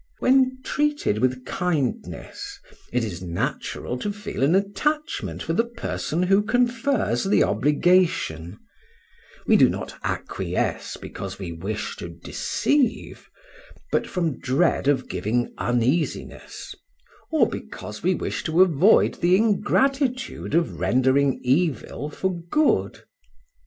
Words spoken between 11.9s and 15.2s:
to deceive, but from dread of